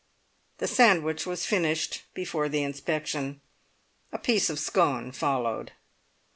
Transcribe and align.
The 0.57 0.65
sandwich 0.67 1.27
was 1.27 1.45
finished 1.45 2.05
before 2.15 2.49
the 2.49 2.63
inspection. 2.63 3.39
A 4.11 4.17
piece 4.17 4.49
of 4.49 4.57
scone 4.57 5.11
followed. 5.11 5.73